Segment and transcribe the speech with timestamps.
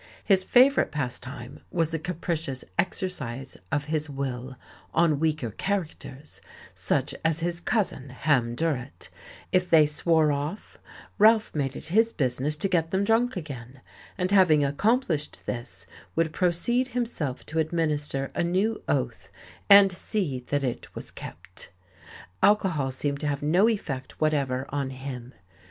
[0.23, 4.55] His favourite pastime was the capricious exercise of his will
[4.95, 6.41] on weaker characters,
[6.73, 9.09] such as his cousin, Ham Durrett;
[9.51, 10.79] if they "swore off,"
[11.19, 13.79] Ralph made it his business to get them drunk again,
[14.17, 19.29] and having accomplished this would proceed himself to administer a new oath
[19.69, 21.71] and see that it was kept.
[22.41, 25.35] Alcohol seemed to have no effect whatever on him.